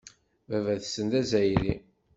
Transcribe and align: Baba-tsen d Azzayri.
Baba-tsen 0.49 1.05
d 1.11 1.13
Azzayri. 1.19 1.73